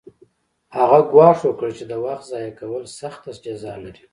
هغه 0.77 0.99
ګواښ 1.11 1.39
وکړ 1.45 1.69
چې 1.77 1.83
د 1.91 1.93
وخت 2.05 2.25
ضایع 2.31 2.51
کول 2.59 2.83
سخته 3.01 3.29
جزا 3.43 3.73
لري 3.83 4.03